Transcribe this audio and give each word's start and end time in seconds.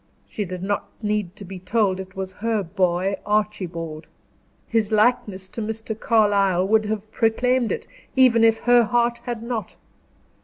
She 0.27 0.45
did 0.45 0.63
not 0.63 0.89
need 1.03 1.35
to 1.35 1.45
be 1.45 1.59
told 1.59 1.99
it 1.99 2.15
was 2.15 2.33
her 2.41 2.63
boy, 2.63 3.17
Archibald; 3.23 4.09
his 4.67 4.91
likeness 4.91 5.47
to 5.49 5.61
Mr. 5.61 5.93
Carlyle 5.99 6.67
would 6.67 6.85
have 6.85 7.11
proclaimed 7.11 7.71
it, 7.71 7.85
even 8.15 8.43
if 8.43 8.61
her 8.61 8.83
heart 8.85 9.19
had 9.25 9.43
not. 9.43 9.77